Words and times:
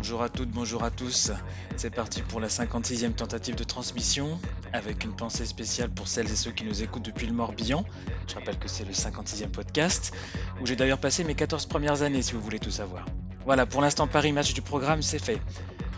Bonjour 0.00 0.22
à 0.22 0.30
toutes, 0.30 0.48
bonjour 0.48 0.82
à 0.82 0.90
tous. 0.90 1.30
C'est 1.76 1.90
parti 1.90 2.22
pour 2.22 2.40
la 2.40 2.48
56e 2.48 3.12
tentative 3.12 3.54
de 3.54 3.64
transmission, 3.64 4.40
avec 4.72 5.04
une 5.04 5.14
pensée 5.14 5.44
spéciale 5.44 5.90
pour 5.90 6.08
celles 6.08 6.32
et 6.32 6.36
ceux 6.36 6.52
qui 6.52 6.64
nous 6.64 6.82
écoutent 6.82 7.04
depuis 7.04 7.26
le 7.26 7.34
Morbihan. 7.34 7.84
Je 8.26 8.34
rappelle 8.34 8.58
que 8.58 8.66
c'est 8.66 8.86
le 8.86 8.92
56e 8.92 9.50
podcast, 9.50 10.14
où 10.58 10.64
j'ai 10.64 10.74
d'ailleurs 10.74 11.00
passé 11.00 11.22
mes 11.22 11.34
14 11.34 11.66
premières 11.66 12.00
années 12.00 12.22
si 12.22 12.32
vous 12.32 12.40
voulez 12.40 12.58
tout 12.58 12.70
savoir. 12.70 13.04
Voilà, 13.44 13.66
pour 13.66 13.82
l'instant 13.82 14.06
Paris 14.06 14.32
Match 14.32 14.54
du 14.54 14.62
programme, 14.62 15.02
c'est 15.02 15.18
fait. 15.18 15.38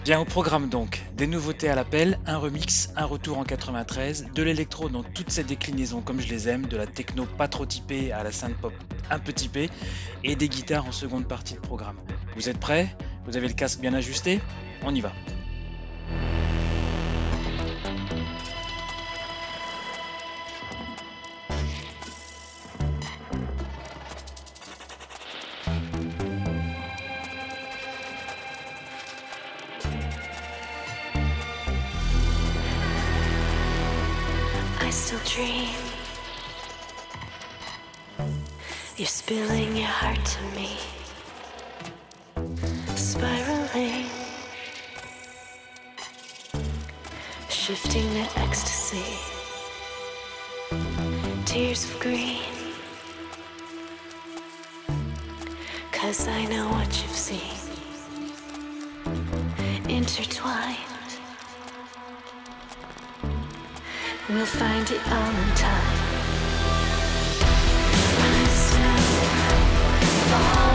Bien 0.04 0.18
au 0.18 0.24
programme 0.24 0.68
donc, 0.68 1.00
des 1.14 1.28
nouveautés 1.28 1.68
à 1.68 1.76
l'appel, 1.76 2.18
un 2.26 2.38
remix, 2.38 2.90
un 2.96 3.04
retour 3.04 3.38
en 3.38 3.44
93, 3.44 4.30
de 4.34 4.42
l'électro 4.42 4.88
dans 4.88 5.04
toutes 5.04 5.30
ses 5.30 5.44
déclinaisons 5.44 6.00
comme 6.00 6.20
je 6.20 6.26
les 6.26 6.48
aime, 6.48 6.66
de 6.66 6.76
la 6.76 6.88
techno 6.88 7.24
pas 7.24 7.46
trop 7.46 7.66
typée 7.66 8.10
à 8.10 8.24
la 8.24 8.32
synth 8.32 8.56
pop 8.56 8.74
un 9.10 9.20
peu 9.20 9.32
typée, 9.32 9.70
et 10.24 10.34
des 10.34 10.48
guitares 10.48 10.86
en 10.86 10.92
seconde 10.92 11.28
partie 11.28 11.54
de 11.54 11.60
programme. 11.60 12.00
Vous 12.34 12.48
êtes 12.48 12.58
prêts? 12.58 12.96
Vous 13.24 13.36
avez 13.36 13.48
le 13.48 13.54
casque 13.54 13.80
bien 13.80 13.94
ajusté 13.94 14.40
On 14.84 14.94
y 14.94 15.00
va. 15.00 15.12
I 34.80 34.90
still 34.90 35.18
dream. 35.24 35.68
You're 38.96 39.06
spilling 39.06 39.76
your 39.76 39.86
heart 39.86 40.22
to 40.24 40.42
me. 40.51 40.51
Shifting 47.72 48.10
to 48.10 48.38
ecstasy. 48.38 49.16
Tears 51.46 51.86
of 51.86 51.98
green. 52.00 52.42
Cause 55.90 56.28
I 56.28 56.44
know 56.48 56.68
what 56.68 57.02
you've 57.02 57.16
seen. 57.16 57.40
Intertwined. 59.88 60.76
We'll 64.28 64.44
find 64.44 64.90
it 64.90 65.00
all 65.10 65.30
in 65.30 65.54
time. 65.56 65.96
I'm 68.20 68.48
still 68.48 69.02
falling. 70.28 70.71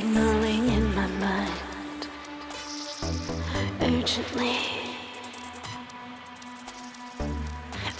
Signaling 0.00 0.68
in 0.68 0.94
my 0.94 1.06
mind 1.26 2.08
urgently. 3.82 4.56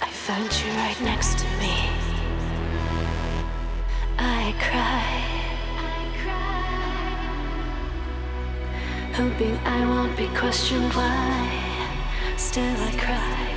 I 0.01 0.09
found 0.09 0.49
you 0.59 0.71
right 0.81 0.99
next 1.03 1.37
to 1.37 1.45
me. 1.61 1.75
I 4.17 4.55
cry, 4.67 5.03
hoping 9.13 9.57
I 9.59 9.85
won't 9.85 10.17
be 10.17 10.27
questioned 10.29 10.91
why. 10.93 11.49
Still, 12.35 12.77
I 12.77 12.91
cry. 12.97 13.50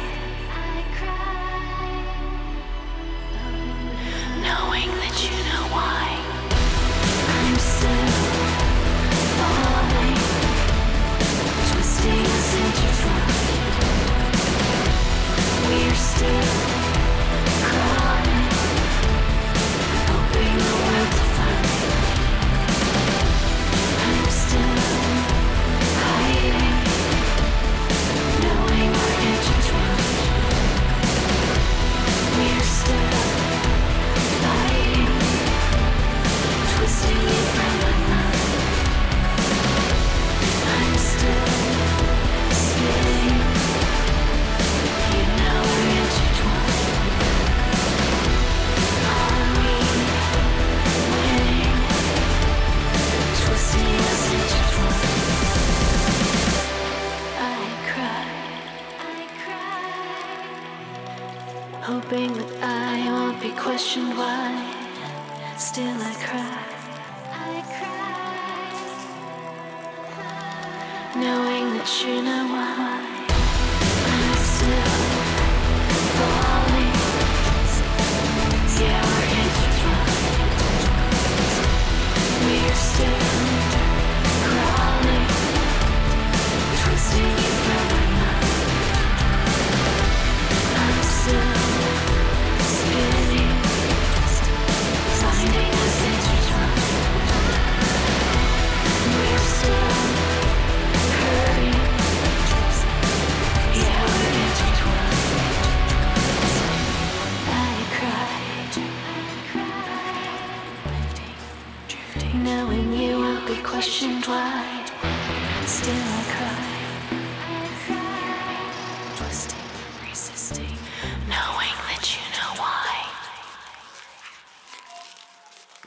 Still 66.04 66.12
I 66.12 67.62
cry. 67.72 68.04
Knowing 71.16 71.66
that 71.78 71.90
you 72.04 72.16
know 72.22 72.44
why. 72.52 73.14
I'm 74.10 74.36
still 74.36 75.14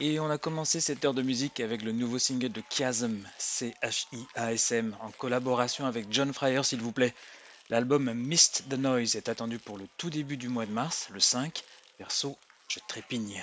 Et 0.00 0.20
on 0.20 0.30
a 0.30 0.38
commencé 0.38 0.80
cette 0.80 1.04
heure 1.04 1.12
de 1.12 1.22
musique 1.22 1.58
avec 1.58 1.82
le 1.82 1.90
nouveau 1.90 2.20
single 2.20 2.52
de 2.52 2.62
Chiasm, 2.70 3.26
C-H-I-A-S-M, 3.36 4.96
en 5.00 5.10
collaboration 5.10 5.86
avec 5.86 6.06
John 6.12 6.32
Fryer, 6.32 6.62
s'il 6.62 6.80
vous 6.80 6.92
plaît. 6.92 7.14
L'album 7.68 8.14
Mist 8.14 8.64
the 8.70 8.74
Noise 8.74 9.16
est 9.16 9.28
attendu 9.28 9.58
pour 9.58 9.76
le 9.76 9.88
tout 9.96 10.10
début 10.10 10.36
du 10.36 10.48
mois 10.48 10.66
de 10.66 10.72
mars, 10.72 11.08
le 11.12 11.18
5. 11.18 11.64
Perso, 11.98 12.38
je 12.68 12.78
trépigne. 12.86 13.42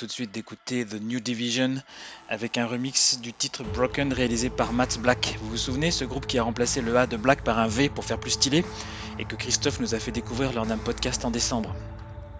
Tout 0.00 0.06
de 0.06 0.12
suite 0.12 0.32
d'écouter 0.32 0.86
The 0.86 0.94
New 0.94 1.20
Division 1.20 1.74
avec 2.30 2.56
un 2.56 2.64
remix 2.64 3.20
du 3.20 3.34
titre 3.34 3.64
Broken 3.64 4.14
réalisé 4.14 4.48
par 4.48 4.72
Matt 4.72 4.98
Black. 4.98 5.36
Vous 5.42 5.50
vous 5.50 5.58
souvenez, 5.58 5.90
ce 5.90 6.06
groupe 6.06 6.26
qui 6.26 6.38
a 6.38 6.42
remplacé 6.42 6.80
le 6.80 6.96
A 6.96 7.06
de 7.06 7.18
Black 7.18 7.44
par 7.44 7.58
un 7.58 7.68
V 7.68 7.90
pour 7.90 8.02
faire 8.06 8.18
plus 8.18 8.30
stylé 8.30 8.64
et 9.18 9.26
que 9.26 9.36
Christophe 9.36 9.78
nous 9.78 9.94
a 9.94 9.98
fait 9.98 10.10
découvrir 10.10 10.54
lors 10.54 10.64
d'un 10.64 10.78
podcast 10.78 11.26
en 11.26 11.30
décembre. 11.30 11.74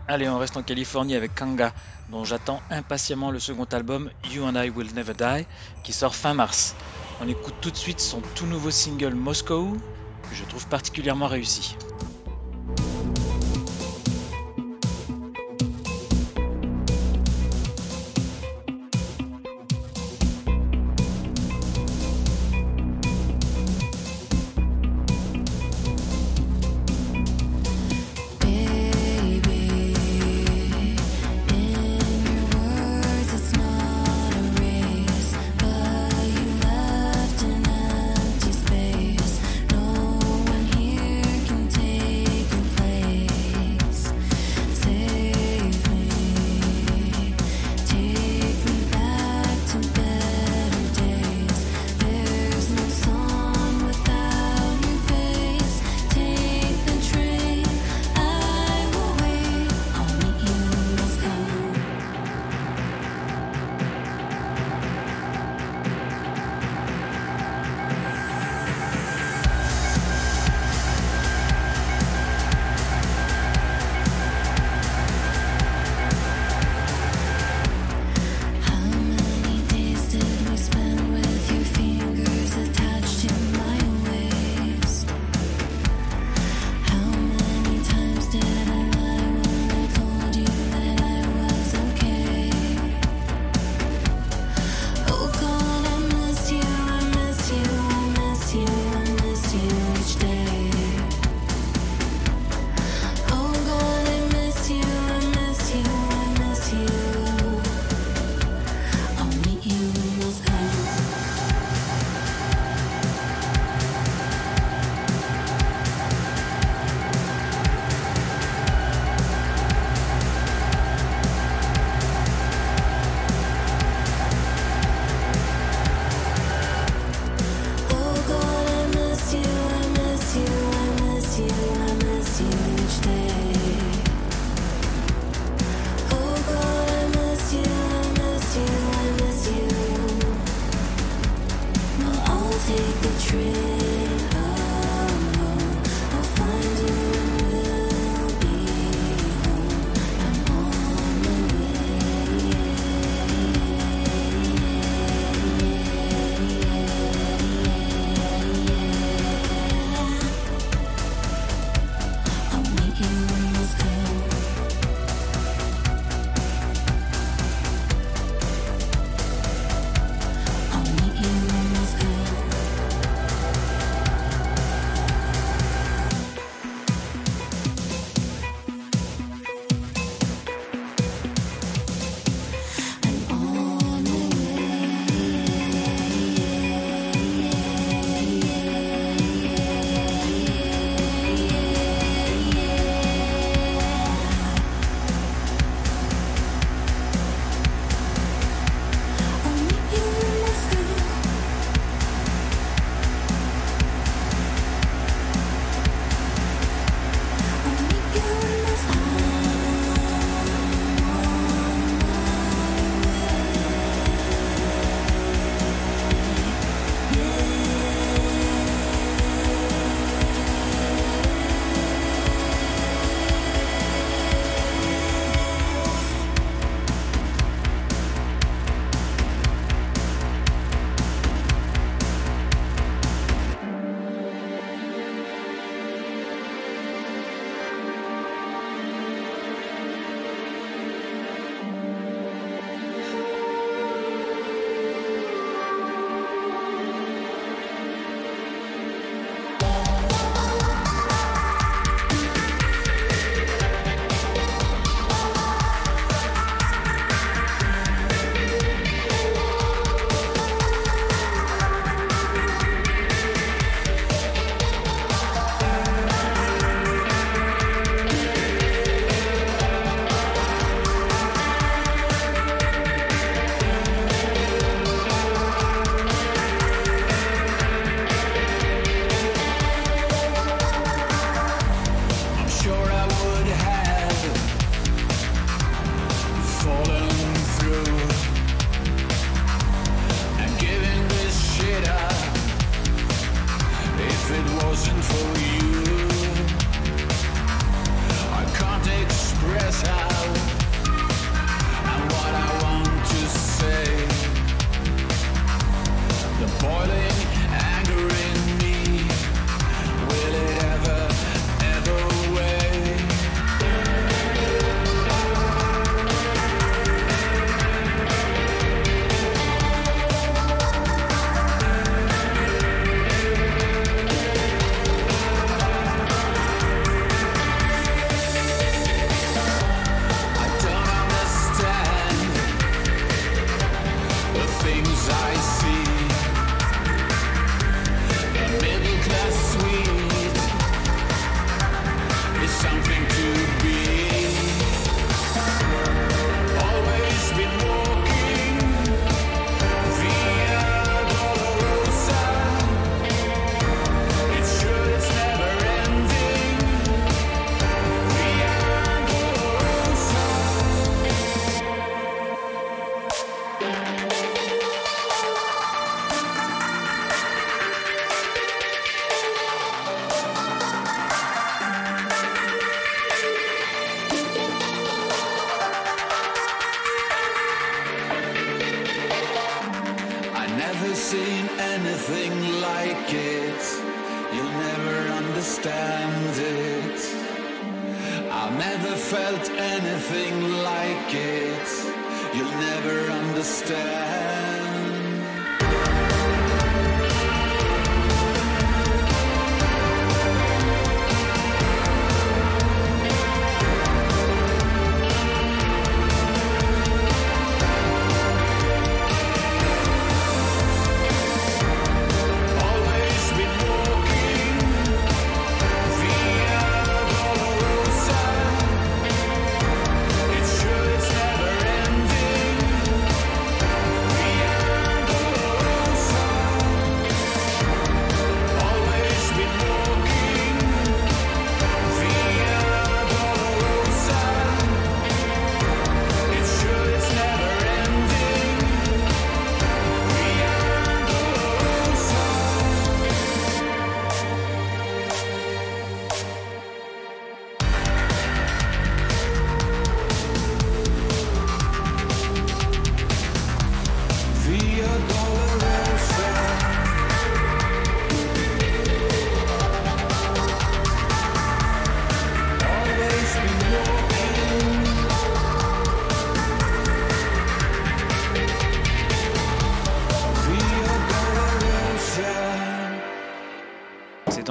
Allez, 0.08 0.26
on 0.26 0.38
reste 0.38 0.56
en 0.56 0.62
Californie 0.62 1.14
avec 1.14 1.34
Kanga, 1.34 1.74
dont 2.08 2.24
j'attends 2.24 2.62
impatiemment 2.70 3.30
le 3.30 3.38
second 3.38 3.66
album 3.66 4.10
You 4.32 4.44
and 4.44 4.54
I 4.56 4.70
Will 4.70 4.94
Never 4.94 5.12
Die, 5.12 5.44
qui 5.84 5.92
sort 5.92 6.14
fin 6.14 6.32
mars. 6.32 6.74
On 7.20 7.28
écoute 7.28 7.56
tout 7.60 7.70
de 7.70 7.76
suite 7.76 8.00
son 8.00 8.22
tout 8.36 8.46
nouveau 8.46 8.70
single 8.70 9.12
Moscow, 9.12 9.76
que 10.30 10.34
je 10.34 10.44
trouve 10.44 10.66
particulièrement 10.68 11.26
réussi. 11.26 11.76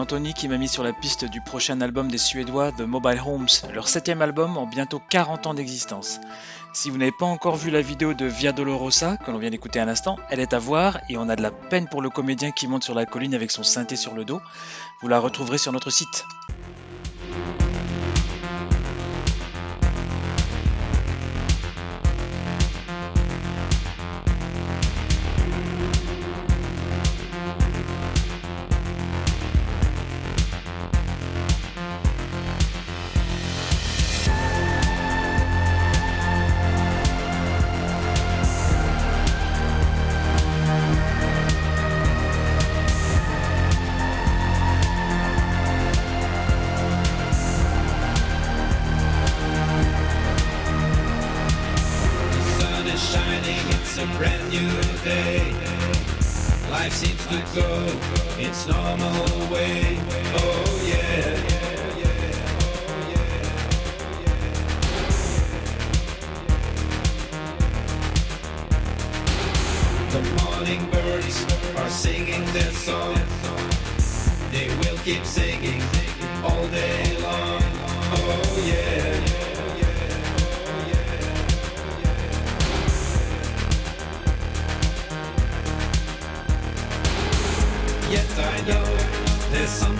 Qui 0.10 0.48
m'a 0.48 0.58
mis 0.58 0.67
sur 0.67 0.82
la 0.82 0.91
piste 0.91 1.26
du 1.26 1.39
prochain 1.39 1.82
album 1.82 2.10
des 2.10 2.17
Suédois 2.17 2.72
The 2.72 2.82
Mobile 2.82 3.22
Homes, 3.24 3.48
leur 3.72 3.88
septième 3.88 4.24
album 4.24 4.58
en 4.58 4.65
bientôt 4.65 5.00
40 5.08 5.45
ans 5.45 5.54
d'existence. 5.54 6.19
Si 6.74 6.89
vous 6.89 6.98
n'avez 6.98 7.12
pas 7.12 7.28
encore 7.28 7.58
vu 7.58 7.69
la 7.69 7.84
vidéo 7.84 8.15
de 8.15 8.26
Via 8.26 8.52
Dolorosa, 8.52 9.17
que 9.17 9.30
l'on 9.30 9.38
vient 9.38 9.52
d'écouter 9.52 9.80
à 9.80 9.86
l'instant, 9.86 10.17
elle 10.32 10.39
est 10.39 10.54
à 10.54 10.58
voir 10.58 11.00
et 11.10 11.17
on 11.17 11.30
a 11.30 11.36
de 11.36 11.43
la 11.43 11.52
peine 11.52 11.88
pour 11.88 12.02
le 12.02 12.10
comédien 12.10 12.50
qui 12.50 12.67
monte 12.67 12.84
sur 12.84 12.95
la 12.95 13.06
colline 13.06 13.36
avec 13.36 13.52
son 13.52 13.62
synthé 13.62 13.95
sur 13.95 14.15
le 14.15 14.26
dos. 14.26 14.41
Vous 15.04 15.10
la 15.10 15.19
retrouverez 15.19 15.60
sur 15.60 15.72
notre 15.72 15.91
site. 15.91 16.26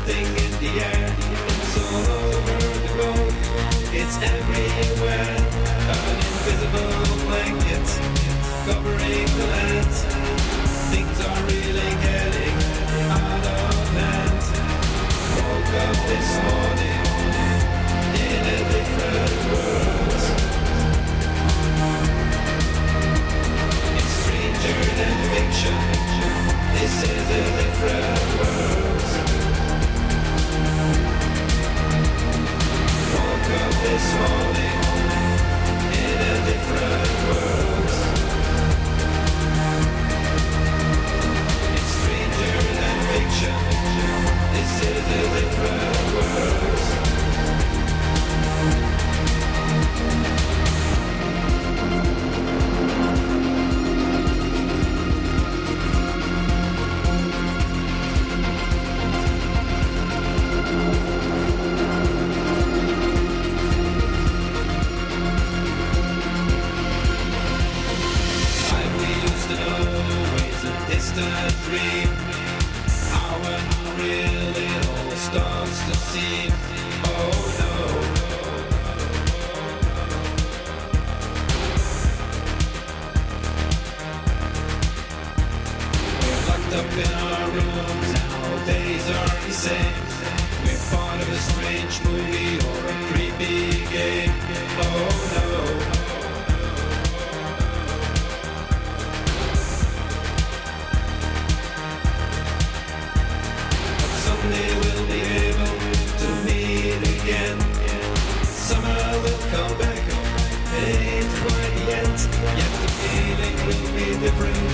Something 0.10 0.28
in 0.44 0.52
the 0.60 0.72
air. 0.84 1.16
It's 1.20 1.78
all 1.78 2.08
over 2.18 2.58
the 2.76 2.94
road. 2.98 3.34
It's 3.94 4.18
everywhere. 4.18 5.36
An 5.94 6.18
invisible 6.30 6.94
blanket 7.26 7.88
covering 8.66 9.30
the 9.38 9.46
land. 9.54 9.94
Things 10.92 11.18
are 11.28 11.42
really 11.46 11.92
getting 12.06 12.58
out 13.18 13.46
of 13.46 13.90
hand. 13.98 14.42
Woke 15.36 15.74
up 15.86 15.98
this 16.10 16.30
morning 16.48 17.02
in 18.26 18.42
a 18.46 18.60
different 18.74 19.40
world. 19.52 20.24
It's 24.00 24.14
stranger 24.22 24.80
than 25.00 25.16
fiction. 25.34 25.78
This 26.74 26.96
is 27.04 27.26
a 27.30 27.44
different 27.60 28.40
world. 28.40 28.99
It's 33.82 34.04
stranger 41.88 42.60
than 42.76 42.98
fiction. 43.08 43.56
This 44.54 44.74
is 44.84 45.06
a 45.08 45.24
different 45.36 46.14
world. 46.14 46.79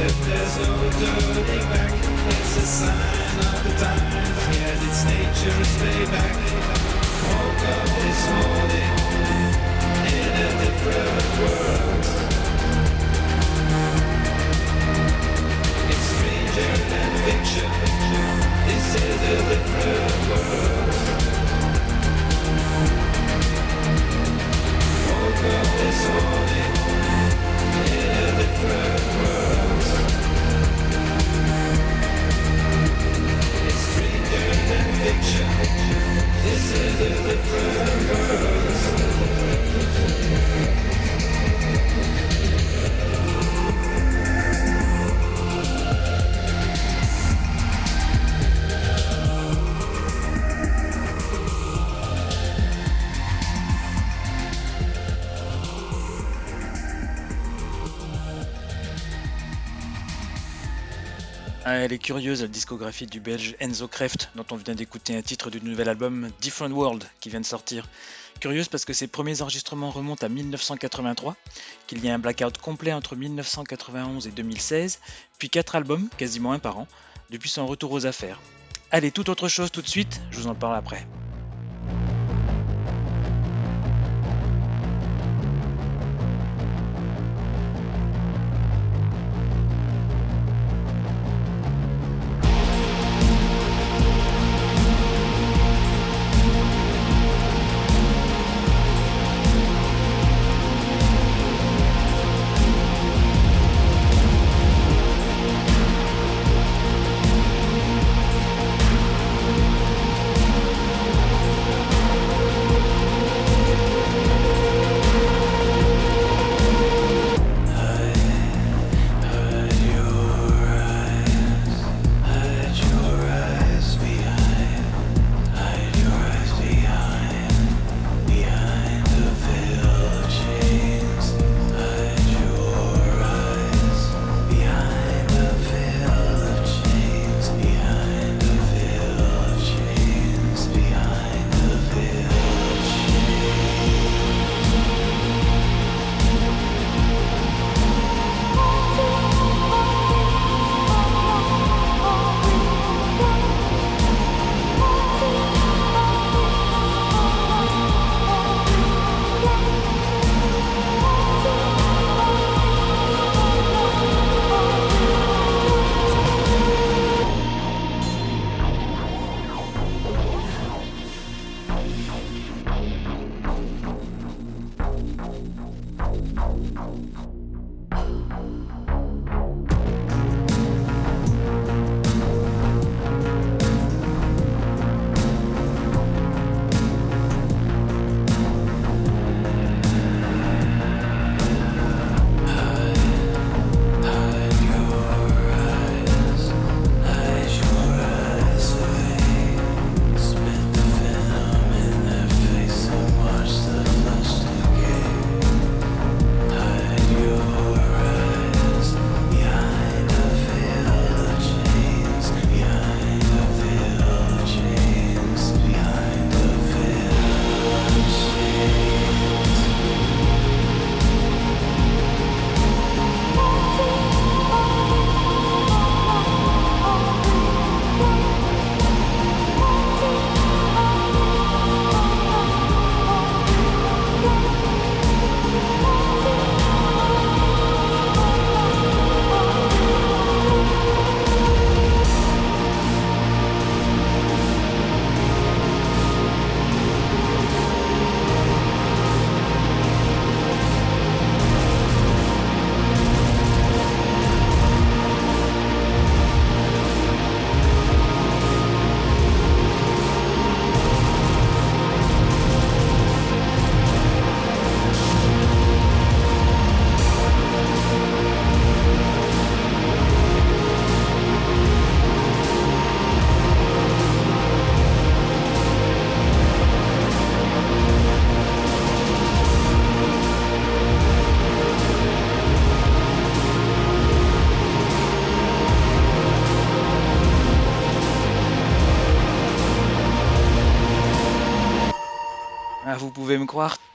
If 0.05 0.17
there's 0.25 0.55
no 0.59 0.73
turning 0.99 1.65
back. 1.73 1.91
It's 2.29 2.57
a 2.57 2.61
sign 2.61 3.39
of 3.41 3.57
the 3.63 3.73
times, 3.81 4.37
yes, 4.53 4.77
it's 4.85 5.01
nature's 5.05 5.73
payback. 5.81 6.35
Woke 7.25 7.65
up 7.73 7.85
this 8.03 8.21
morning 8.37 8.93
in 10.13 10.29
a 10.29 10.49
different 10.61 11.25
world. 11.41 12.05
It's 15.89 16.05
stranger 16.13 16.73
than 16.91 17.11
fiction. 17.25 17.71
This 18.67 18.87
is 18.95 19.19
a 19.25 19.37
different 19.49 20.13
world. 20.29 20.89
Woke 25.09 25.43
up 25.55 25.67
this 25.81 25.99
morning 26.13 26.71
in 27.89 28.09
a 28.13 28.37
different 28.37 29.03
world. 29.17 29.54
Than 34.67 34.85
fiction. 35.03 35.49
This 36.43 36.65
is 36.71 37.01
a 37.01 37.09
different 37.27 38.09
world. 38.09 38.55
Ah, 61.67 61.77
elle 61.77 61.93
est 61.93 61.97
curieuse 61.97 62.43
la 62.43 62.47
discographie 62.47 63.07
du 63.07 63.19
belge 63.19 63.55
Enzo 63.59 63.87
Kreft, 63.87 64.29
dont 64.35 64.45
on 64.51 64.55
vient 64.55 64.75
d'écouter 64.75 65.17
un 65.17 65.23
titre 65.23 65.49
du 65.49 65.59
nouvel 65.61 65.89
album 65.89 66.29
Different 66.39 66.69
World 66.69 67.03
qui 67.19 67.29
vient 67.29 67.41
de 67.41 67.45
sortir. 67.45 67.87
Curieuse 68.39 68.67
parce 68.67 68.85
que 68.85 68.93
ses 68.93 69.07
premiers 69.07 69.41
enregistrements 69.41 69.89
remontent 69.89 70.23
à 70.23 70.29
1983, 70.29 71.35
qu'il 71.87 72.05
y 72.05 72.09
a 72.11 72.13
un 72.13 72.19
blackout 72.19 72.59
complet 72.59 72.93
entre 72.93 73.15
1991 73.15 74.27
et 74.27 74.29
2016, 74.29 74.99
puis 75.39 75.49
quatre 75.49 75.75
albums, 75.75 76.07
quasiment 76.19 76.51
un 76.51 76.59
par 76.59 76.77
an, 76.77 76.87
depuis 77.31 77.49
son 77.49 77.65
retour 77.65 77.91
aux 77.93 78.05
affaires. 78.05 78.39
Allez, 78.91 79.09
toute 79.09 79.29
autre 79.29 79.47
chose 79.47 79.71
tout 79.71 79.81
de 79.81 79.87
suite, 79.87 80.21
je 80.29 80.37
vous 80.37 80.47
en 80.47 80.53
parle 80.53 80.75
après. 80.75 81.07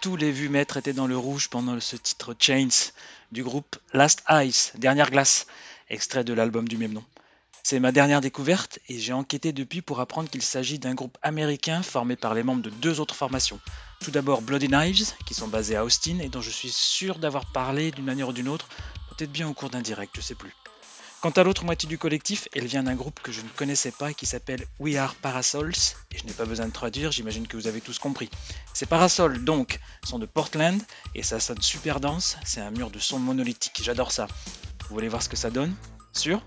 Tous 0.01 0.17
les 0.17 0.33
vues 0.33 0.49
maîtres 0.49 0.79
étaient 0.79 0.95
dans 0.95 1.07
le 1.07 1.17
rouge 1.17 1.51
pendant 1.51 1.79
ce 1.79 1.97
titre 1.97 2.35
Chains 2.39 2.93
du 3.33 3.45
groupe 3.45 3.77
Last 3.93 4.23
Ice, 4.31 4.73
Dernière 4.77 5.11
Glace, 5.11 5.47
extrait 5.91 6.25
de 6.25 6.33
l'album 6.33 6.67
du 6.67 6.79
même 6.79 6.95
nom. 6.95 7.05
C'est 7.63 7.81
ma 7.81 7.93
dernière 7.93 8.23
découverte 8.23 8.79
et 8.89 8.99
j'ai 8.99 9.13
enquêté 9.13 9.53
depuis 9.53 9.83
pour 9.83 10.01
apprendre 10.01 10.31
qu'il 10.31 10.41
s'agit 10.41 10.79
d'un 10.79 10.95
groupe 10.95 11.19
américain 11.21 11.83
formé 11.83 12.17
par 12.17 12.33
les 12.33 12.43
membres 12.43 12.63
de 12.63 12.71
deux 12.71 13.01
autres 13.01 13.15
formations. 13.15 13.61
Tout 14.01 14.11
d'abord 14.11 14.41
Bloody 14.41 14.69
Knives, 14.69 15.13
qui 15.27 15.35
sont 15.35 15.49
basés 15.49 15.77
à 15.77 15.85
Austin 15.85 16.19
et 16.21 16.31
dont 16.31 16.41
je 16.41 16.51
suis 16.51 16.71
sûr 16.71 17.19
d'avoir 17.19 17.45
parlé 17.53 17.91
d'une 17.91 18.07
manière 18.07 18.29
ou 18.29 18.33
d'une 18.33 18.49
autre, 18.49 18.69
peut-être 19.11 19.33
bien 19.33 19.49
au 19.49 19.53
cours 19.53 19.69
d'un 19.69 19.83
direct, 19.83 20.17
je 20.17 20.23
sais 20.23 20.35
plus. 20.35 20.55
Quant 21.21 21.31
à 21.31 21.43
l'autre 21.43 21.67
moitié 21.67 21.87
du 21.87 21.99
collectif, 21.99 22.49
elle 22.55 22.65
vient 22.65 22.83
d'un 22.83 22.95
groupe 22.95 23.21
que 23.21 23.31
je 23.31 23.43
ne 23.43 23.49
connaissais 23.49 23.91
pas 23.91 24.11
et 24.11 24.15
qui 24.15 24.25
s'appelle 24.25 24.65
We 24.79 24.97
Are 24.97 25.15
Parasols, 25.17 25.75
et 26.13 26.17
je 26.17 26.25
n'ai 26.25 26.33
pas 26.33 26.47
besoin 26.47 26.67
de 26.67 26.73
traduire, 26.73 27.13
j'imagine 27.13 27.47
que 27.47 27.59
vous 27.59 27.67
avez 27.67 27.83
tous 27.83 27.99
compris. 27.99 28.31
Ces 28.73 28.87
parasols, 28.87 29.45
donc, 29.45 29.81
sont 30.03 30.19
de 30.19 30.25
Portland, 30.25 30.81
et 31.15 31.23
ça 31.23 31.39
sonne 31.39 31.61
super 31.61 32.01
dense, 32.01 32.39
c'est 32.47 32.63
un 32.63 32.71
mur 32.71 32.91
de 32.91 32.99
son 32.99 33.19
monolithique, 33.19 33.83
j'adore 33.83 34.13
ça. 34.13 34.29
Vous 34.89 34.95
voulez 34.95 35.09
voir 35.09 35.23
ce 35.23 35.29
que 35.29 35.37
ça 35.37 35.51
donne? 35.51 35.75
Sûr? 36.15 36.41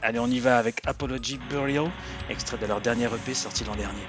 Allez, 0.00 0.18
on 0.18 0.28
y 0.28 0.40
va 0.40 0.56
avec 0.56 0.80
Apology 0.86 1.38
Burial, 1.50 1.92
extrait 2.30 2.56
de 2.56 2.64
leur 2.64 2.80
dernier 2.80 3.04
EP 3.04 3.34
sorti 3.34 3.64
l'an 3.64 3.76
dernier. 3.76 4.06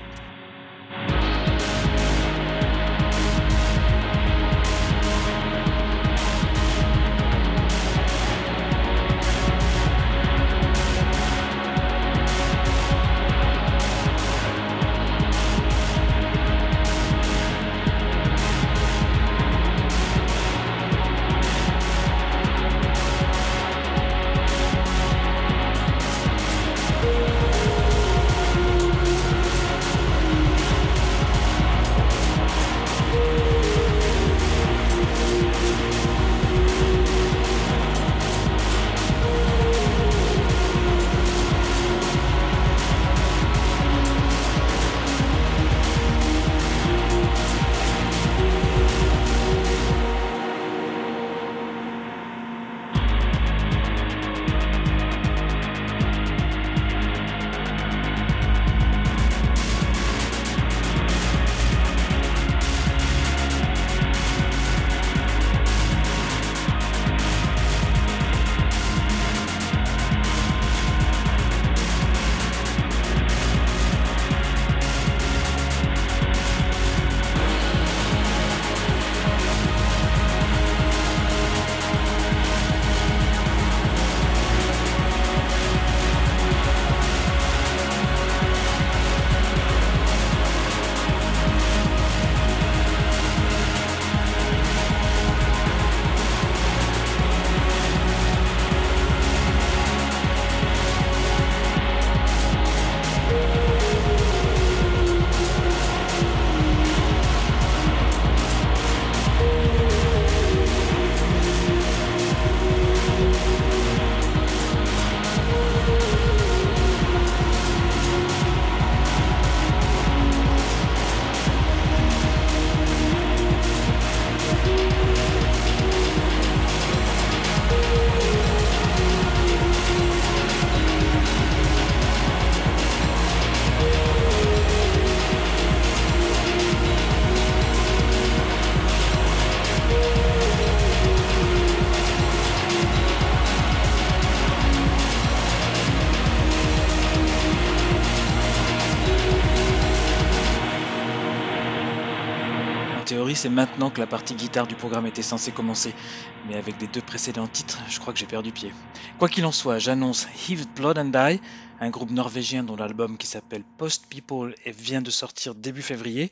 C'est 153.37 153.49
maintenant 153.49 153.91
que 153.91 154.01
la 154.01 154.07
partie 154.07 154.35
guitare 154.35 154.67
du 154.67 154.75
programme 154.75 155.07
était 155.07 155.23
censée 155.23 155.53
commencer, 155.53 155.95
mais 156.43 156.55
avec 156.55 156.81
les 156.81 156.87
deux 156.87 157.01
précédents 157.01 157.47
titres, 157.47 157.81
je 157.89 157.99
crois 157.99 158.13
que 158.13 158.19
j'ai 158.19 158.27
perdu 158.27 158.51
pied. 158.51 158.73
Quoi 159.17 159.29
qu'il 159.29 159.45
en 159.45 159.51
soit, 159.51 159.79
j'annonce 159.79 160.27
Heaved 160.47 160.73
Blood 160.73 160.97
and 160.97 161.05
Die, 161.05 161.41
un 161.79 161.89
groupe 161.89 162.11
norvégien 162.11 162.63
dont 162.63 162.75
l'album 162.75 163.17
qui 163.17 163.27
s'appelle 163.27 163.63
Post 163.77 164.07
People 164.09 164.55
vient 164.65 165.01
de 165.01 165.11
sortir 165.11 165.55
début 165.55 165.81
février, 165.81 166.31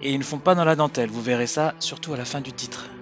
et 0.00 0.12
ils 0.12 0.18
ne 0.18 0.24
font 0.24 0.40
pas 0.40 0.54
dans 0.54 0.64
la 0.64 0.76
dentelle, 0.76 1.10
vous 1.10 1.22
verrez 1.22 1.46
ça 1.46 1.74
surtout 1.80 2.14
à 2.14 2.16
la 2.16 2.24
fin 2.24 2.40
du 2.40 2.52
titre. 2.54 2.95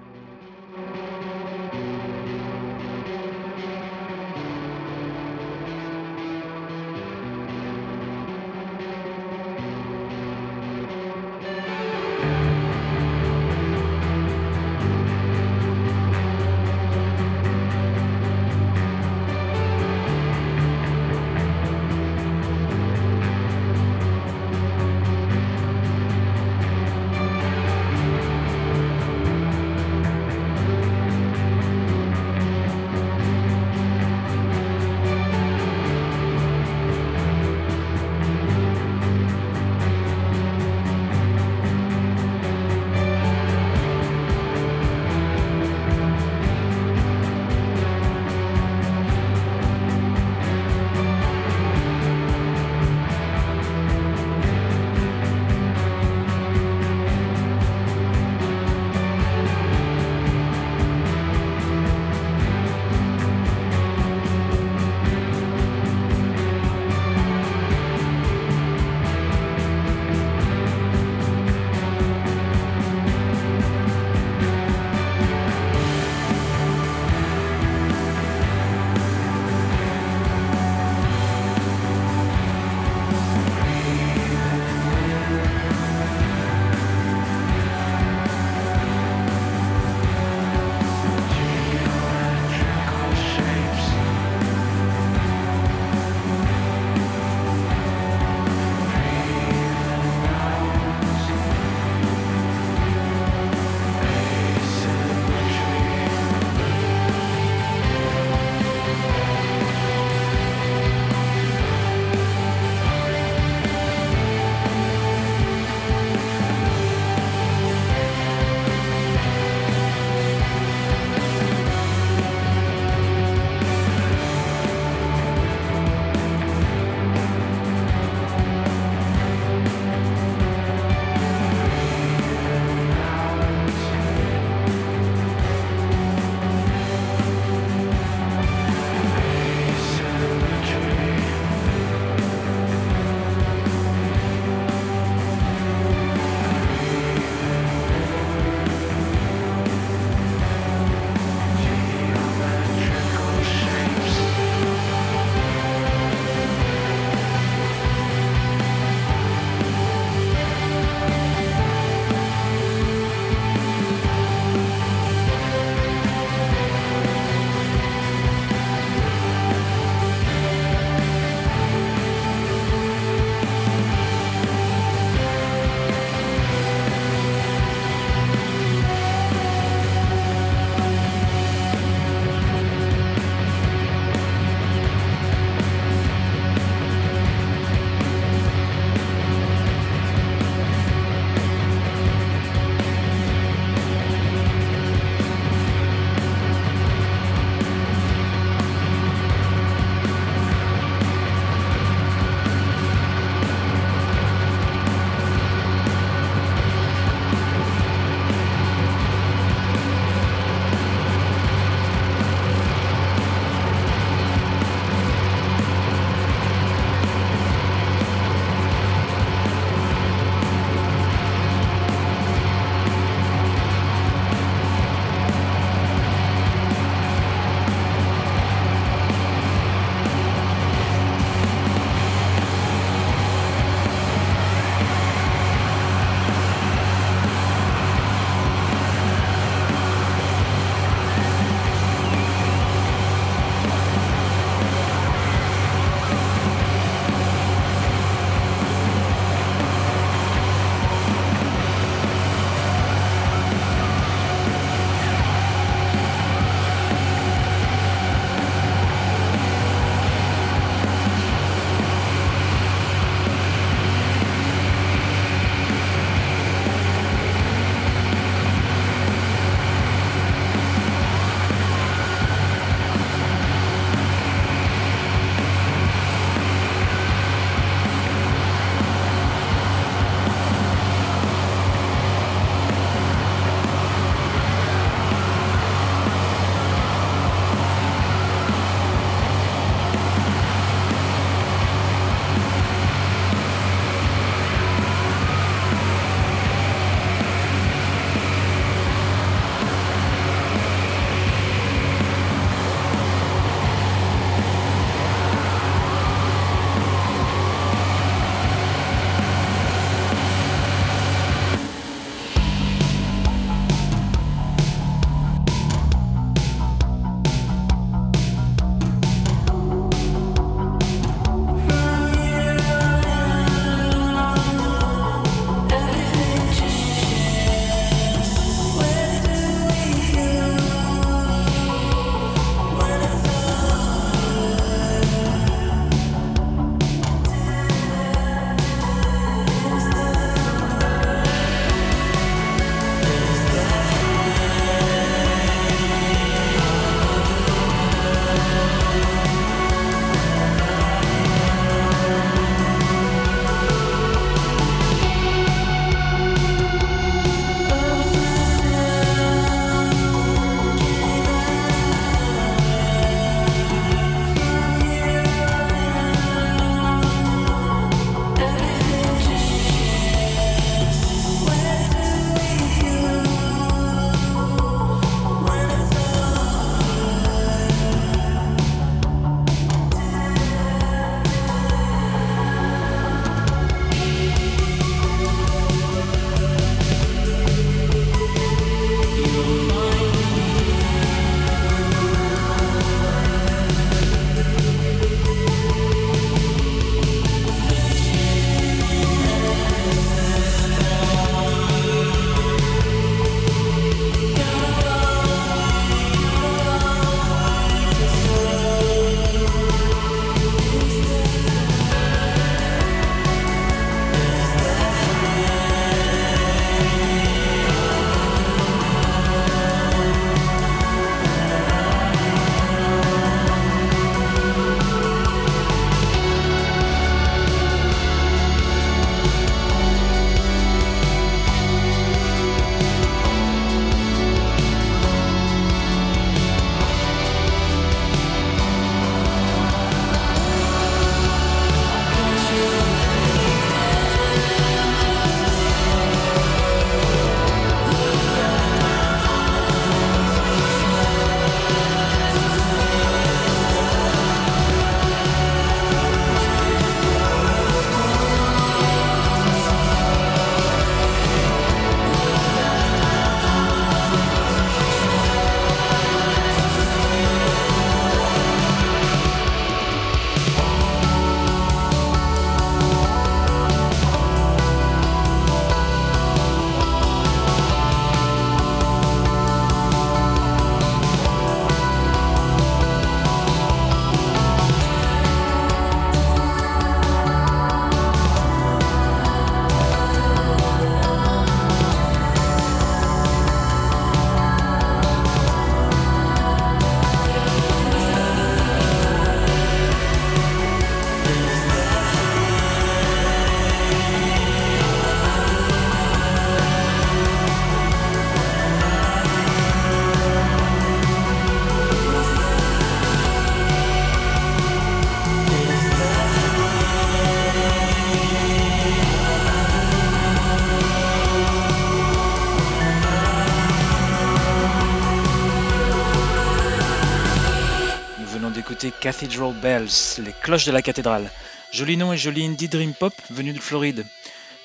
Cathedral 529.05 529.53
Bells, 529.61 530.19
les 530.25 530.33
cloches 530.33 530.65
de 530.65 530.73
la 530.73 530.81
cathédrale. 530.81 531.31
Joli 531.73 531.99
nom 531.99 532.15
et 532.15 532.17
joli 532.17 532.47
indie 532.47 532.69
dream 532.69 532.95
pop 532.95 533.13
venu 533.29 533.53
de 533.53 533.59
Floride. 533.59 534.07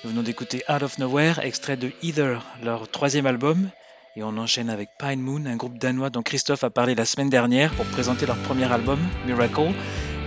Nous 0.01 0.11
venons 0.11 0.23
d'écouter 0.23 0.63
Out 0.69 0.81
of 0.81 0.97
Nowhere, 0.97 1.41
extrait 1.43 1.75
de 1.75 1.91
Either, 2.03 2.39
leur 2.63 2.89
troisième 2.89 3.25
album. 3.25 3.69
Et 4.15 4.23
on 4.23 4.37
enchaîne 4.37 4.69
avec 4.69 4.91
Pine 4.97 5.19
Moon, 5.19 5.45
un 5.45 5.57
groupe 5.57 5.77
danois 5.77 6.09
dont 6.09 6.21
Christophe 6.21 6.63
a 6.63 6.69
parlé 6.69 6.95
la 6.95 7.03
semaine 7.03 7.29
dernière 7.29 7.73
pour 7.73 7.85
présenter 7.87 8.25
leur 8.25 8.37
premier 8.37 8.71
album, 8.71 8.99
Miracle. 9.25 9.73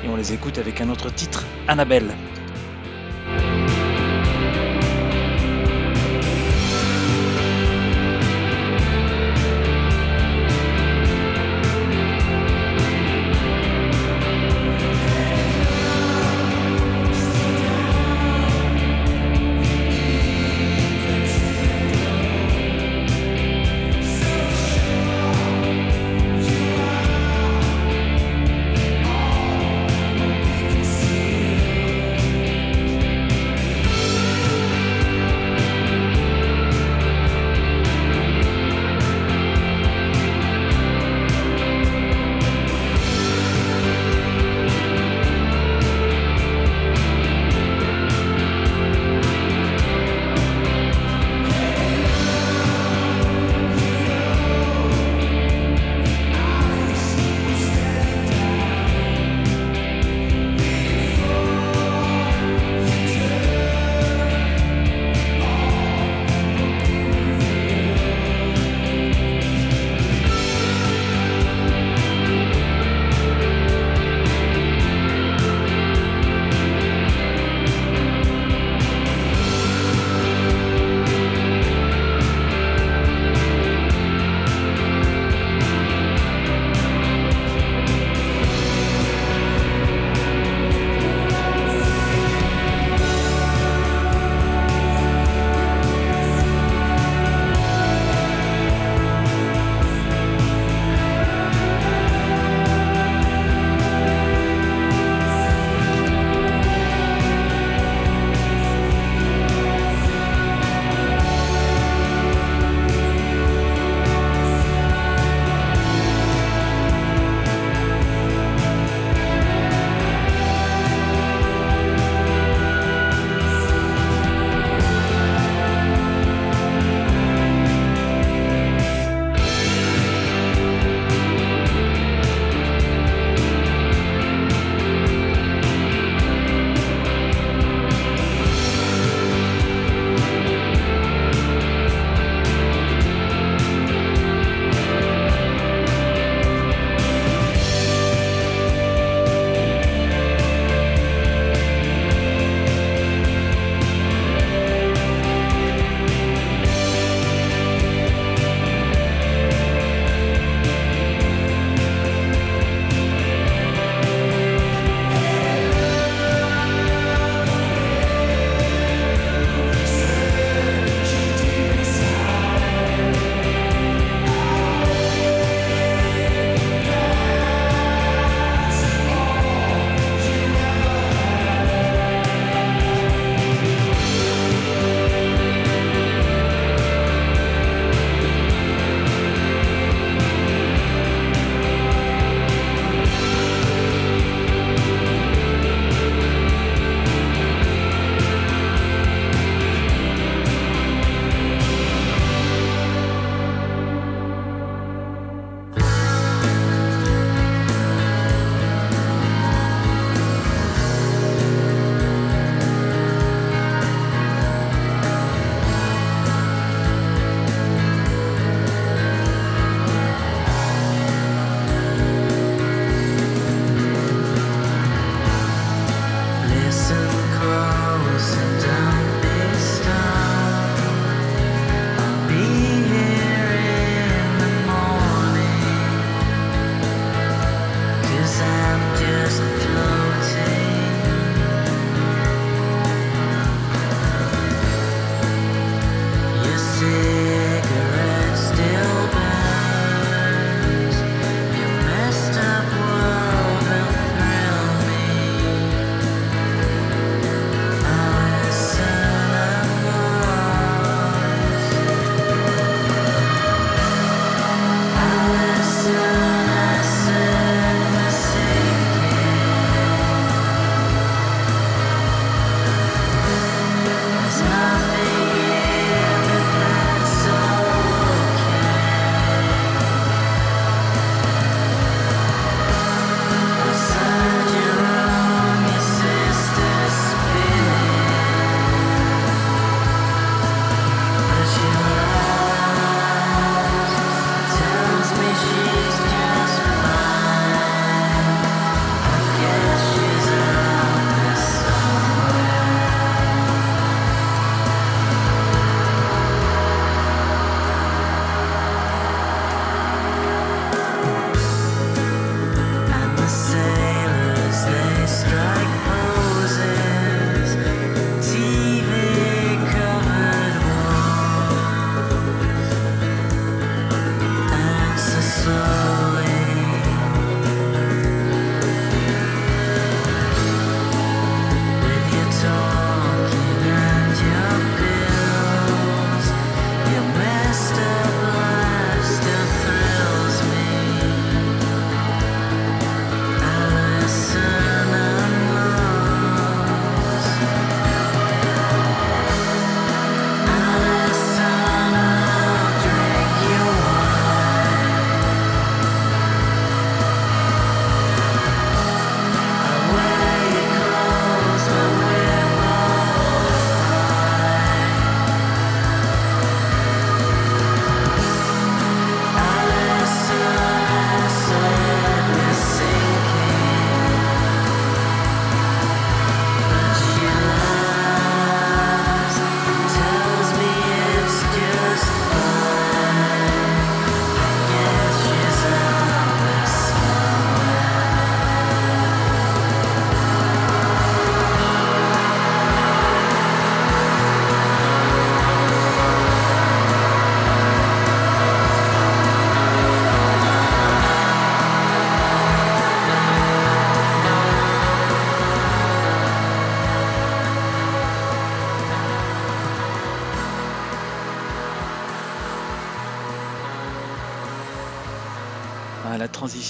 Et 0.05 0.09
on 0.09 0.17
les 0.17 0.35
écoute 0.35 0.59
avec 0.59 0.83
un 0.83 0.91
autre 0.91 1.09
titre, 1.09 1.47
Annabelle. 1.67 2.15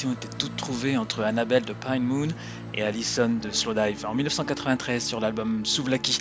La 0.02 0.08
transition 0.08 0.12
était 0.12 0.36
toute 0.36 0.56
trouvée 0.56 0.96
entre 0.96 1.22
Annabelle 1.22 1.64
de 1.64 1.72
Pine 1.72 2.02
Moon 2.02 2.28
et 2.74 2.82
Allison 2.82 3.28
de 3.28 3.50
Slowdive 3.50 4.04
en 4.04 4.14
1993 4.14 5.04
sur 5.04 5.20
l'album 5.20 5.64
Souvlaki, 5.64 6.18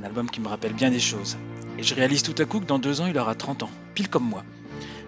un 0.00 0.04
album 0.04 0.28
qui 0.28 0.40
me 0.40 0.48
rappelle 0.48 0.72
bien 0.72 0.90
des 0.90 0.98
choses. 0.98 1.36
Et 1.78 1.84
je 1.84 1.94
réalise 1.94 2.24
tout 2.24 2.34
à 2.38 2.44
coup 2.44 2.58
que 2.58 2.64
dans 2.64 2.80
deux 2.80 3.00
ans 3.00 3.06
il 3.06 3.16
aura 3.16 3.36
30 3.36 3.62
ans, 3.62 3.70
pile 3.94 4.08
comme 4.08 4.28
moi. 4.28 4.42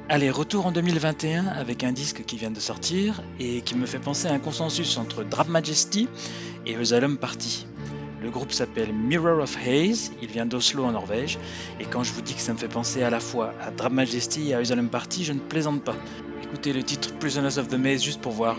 Allez, 0.09 0.31
retour 0.31 0.67
en 0.67 0.71
2021 0.71 1.47
avec 1.47 1.83
un 1.83 1.93
disque 1.93 2.25
qui 2.25 2.37
vient 2.37 2.53
de 2.53 2.61
sortir 2.61 3.21
et 3.41 3.63
qui 3.63 3.75
me 3.75 3.87
fait 3.87 3.99
penser 3.99 4.29
à 4.29 4.33
un 4.33 4.39
consensus 4.39 4.97
entre 4.97 5.25
Drap 5.25 5.49
Majesty 5.49 6.09
et 6.67 6.73
Jerusalem 6.73 7.17
Party. 7.17 7.67
Le 8.25 8.31
groupe 8.31 8.53
s'appelle 8.53 8.95
Mirror 8.95 9.43
of 9.43 9.55
Haze, 9.55 10.11
il 10.23 10.29
vient 10.29 10.47
d'Oslo 10.47 10.83
en 10.85 10.93
Norvège, 10.93 11.39
et 11.79 11.85
quand 11.85 12.03
je 12.03 12.13
vous 12.15 12.23
dis 12.23 12.33
que 12.33 12.41
ça 12.41 12.55
me 12.55 12.59
fait 12.59 12.69
penser 12.69 13.03
à 13.03 13.11
la 13.11 13.21
fois 13.21 13.53
à 13.61 13.71
Drap 13.71 13.91
Majesty 13.91 14.49
et 14.49 14.55
à 14.55 14.57
Jerusalem 14.57 14.89
Party, 14.89 15.25
je 15.25 15.35
ne 15.35 15.41
plaisante 15.41 15.85
pas. 15.85 15.95
Écoutez 16.43 16.73
le 16.73 16.83
titre 16.83 17.13
Prisoners 17.19 17.59
of 17.59 17.69
the 17.69 17.75
Maze 17.75 18.03
juste 18.03 18.23
pour 18.23 18.33
voir. 18.33 18.57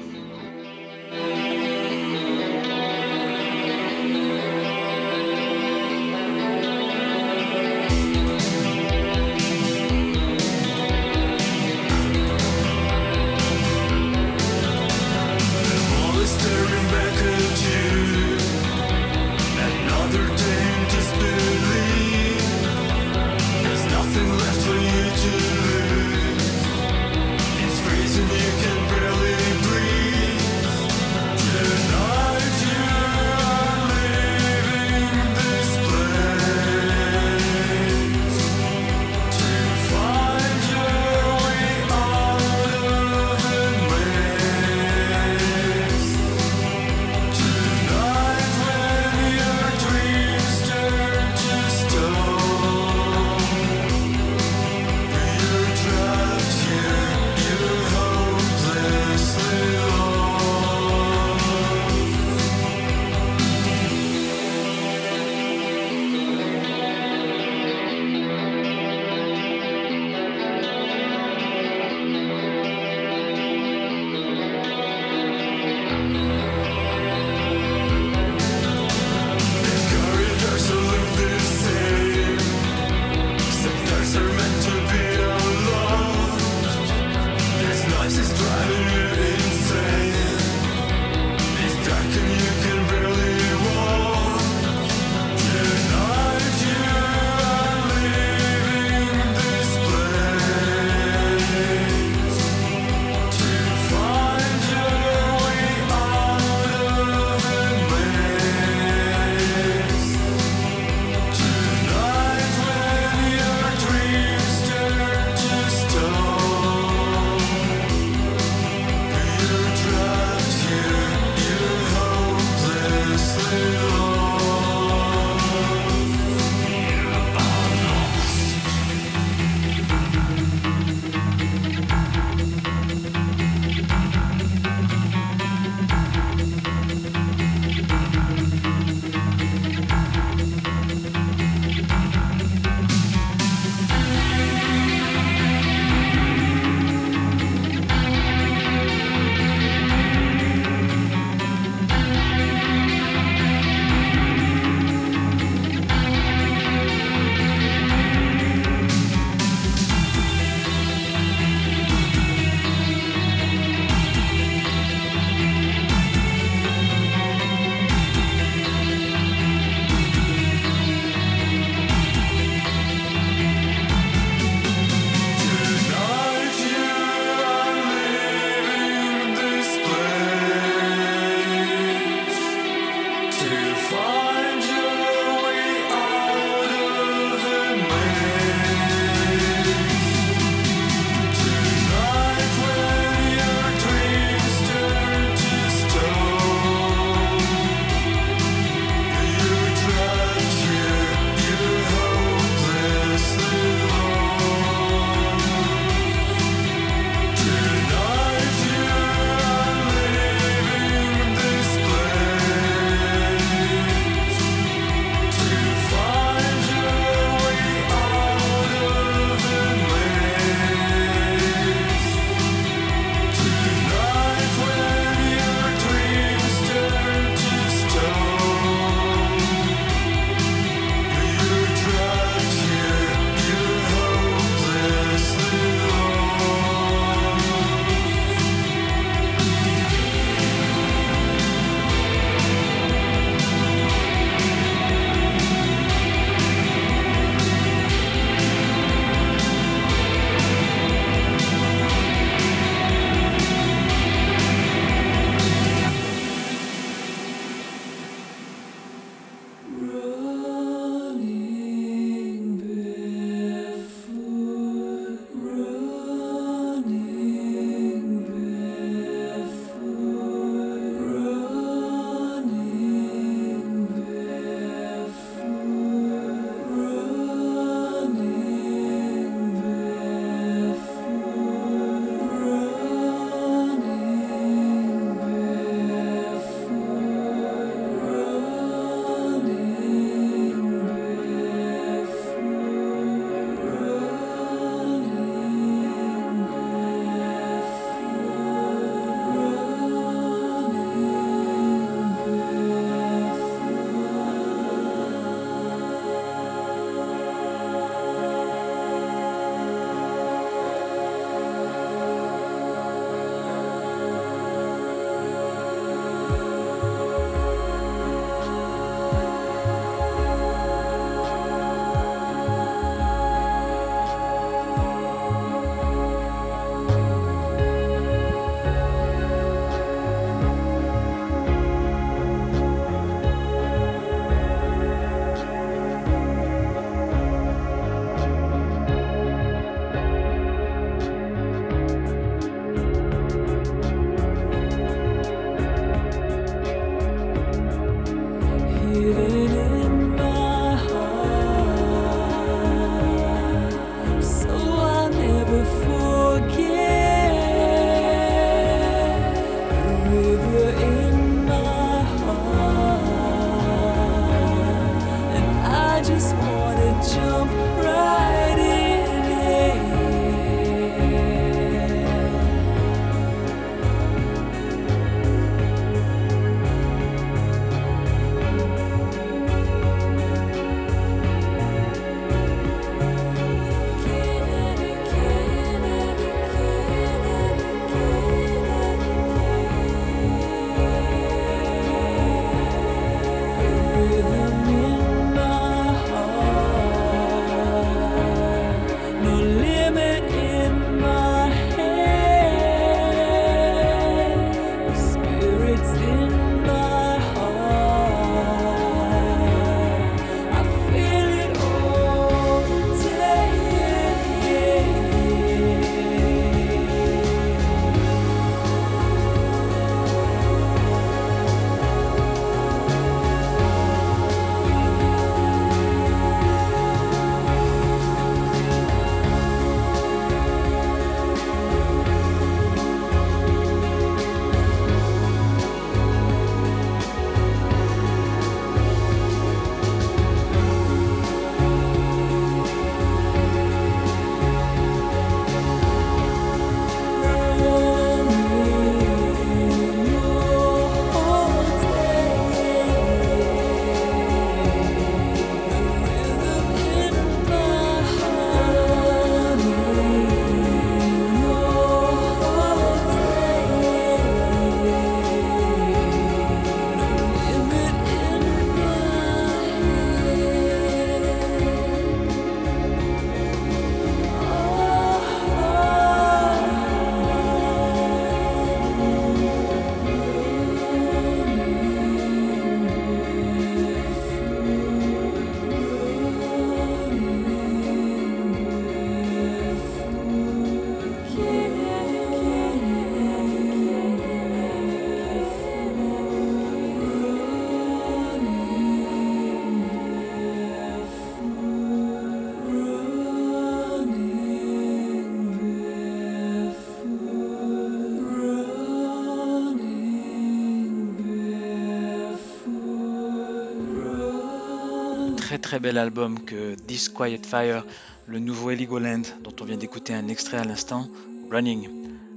Très 515.75 515.81
bel 515.81 515.97
album 515.97 516.39
que 516.39 516.75
This 516.75 517.09
Quiet 517.09 517.41
Fire, 517.45 517.85
le 518.27 518.39
nouveau 518.39 518.71
Heligoland 518.71 519.23
dont 519.43 519.53
on 519.59 519.65
vient 519.65 519.75
d'écouter 519.75 520.13
un 520.13 520.29
extrait 520.29 520.55
à 520.55 520.63
l'instant, 520.63 521.09
Running. 521.51 521.89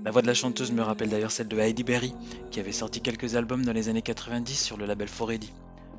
La 0.04 0.10
voix 0.10 0.22
de 0.22 0.26
la 0.26 0.34
chanteuse 0.34 0.72
me 0.72 0.82
rappelle 0.82 1.08
d'ailleurs 1.08 1.30
celle 1.30 1.46
de 1.46 1.56
Heidi 1.56 1.84
Berry, 1.84 2.12
qui 2.50 2.58
avait 2.58 2.72
sorti 2.72 3.00
quelques 3.00 3.36
albums 3.36 3.64
dans 3.64 3.72
les 3.72 3.88
années 3.88 4.02
90 4.02 4.60
sur 4.60 4.76
le 4.76 4.86
label 4.86 5.06
Foredi. 5.06 5.52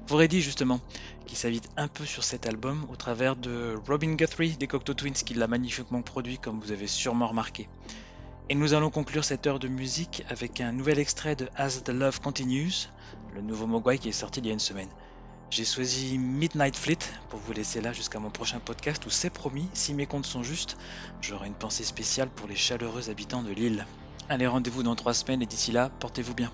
Foredi 0.06 0.42
justement, 0.42 0.82
qui 1.28 1.38
s'invite 1.38 1.70
un 1.78 1.88
peu 1.88 2.04
sur 2.04 2.26
cet 2.26 2.46
album 2.46 2.86
au 2.92 2.98
travers 2.98 3.38
de 3.38 3.76
Robin 3.88 4.16
Guthrie 4.16 4.58
des 4.58 4.68
Cocteau 4.68 4.94
Twins 4.94 5.14
qui 5.14 5.34
l'a 5.34 5.48
magnifiquement 5.48 6.02
produit 6.02 6.40
comme 6.40 6.60
vous 6.60 6.74
avez 6.74 6.88
sûrement 6.88 7.28
remarqué. 7.28 7.70
Et 8.50 8.56
nous 8.56 8.74
allons 8.74 8.90
conclure 8.90 9.24
cette 9.24 9.48
heure 9.48 9.60
de 9.60 9.70
musique 9.70 10.26
avec 10.28 10.60
un 10.60 10.74
nouvel 10.74 11.00
extrait 11.00 11.38
de 11.38 11.48
As 11.56 11.84
the 11.86 11.90
Love 11.90 12.20
Continues, 12.20 12.90
le 13.34 13.42
nouveau 13.42 13.66
Mogwai 13.66 13.98
qui 13.98 14.10
est 14.10 14.12
sorti 14.12 14.42
il 14.42 14.48
y 14.48 14.50
a 14.50 14.54
une 14.54 14.60
semaine. 14.60 14.90
J'ai 15.52 15.66
choisi 15.66 16.20
Midnight 16.20 16.76
Fleet 16.76 17.00
pour 17.30 17.40
vous 17.40 17.54
laisser 17.54 17.82
là 17.82 17.92
jusqu'à 17.92 18.20
mon 18.20 18.30
prochain 18.30 18.60
podcast 18.60 19.04
où 19.08 19.10
c'est 19.10 19.32
promis, 19.32 19.68
si 19.74 19.96
mes 19.96 20.06
comptes 20.06 20.28
sont 20.28 20.44
justes, 20.44 20.78
j'aurai 21.22 21.48
une 21.48 21.56
pensée 21.56 21.84
spéciale 21.84 22.30
pour 22.30 22.48
les 22.48 22.56
chaleureux 22.56 23.10
habitants 23.10 23.42
de 23.42 23.52
l'île. 23.52 23.86
Allez, 24.30 24.46
rendez-vous 24.46 24.84
dans 24.84 24.96
trois 24.96 25.16
semaines 25.16 25.42
et 25.42 25.48
d'ici 25.48 25.72
là, 25.72 25.90
portez-vous 26.00 26.36
bien. 26.36 26.52